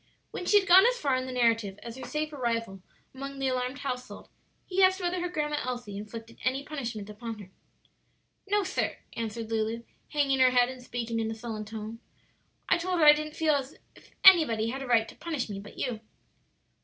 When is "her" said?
1.95-2.03, 5.21-5.29, 7.37-7.51, 10.39-10.49, 12.99-13.05